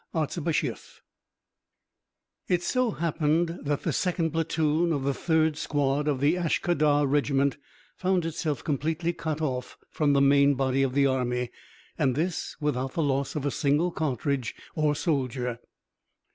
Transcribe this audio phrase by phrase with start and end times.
[0.15, 1.03] ARTZIBASHEF
[2.47, 7.57] It so happened that the second platoon of the third squad of the Ashkadar regiment
[7.97, 11.51] found itself completely cut off from the main body of the army,
[11.99, 15.59] and this without the loss of a single cartridge or soldier.